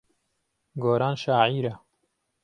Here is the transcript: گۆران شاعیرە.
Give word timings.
گۆران 0.83 1.15
شاعیرە. 1.23 1.73